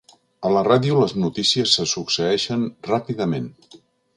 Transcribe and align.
A 0.47 0.51
la 0.53 0.61
ràdio 0.67 0.95
les 1.03 1.13
notícies 1.25 1.75
se 1.79 1.85
succeeixen 1.93 2.65
ràpidament. 2.89 3.47